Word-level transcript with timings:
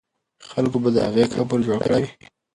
خلکو 0.51 0.77
به 0.83 0.89
د 0.95 0.97
هغې 1.07 1.23
قبر 1.35 1.57
جوړ 1.67 1.77
کړی 1.85 1.99
وي. 2.03 2.09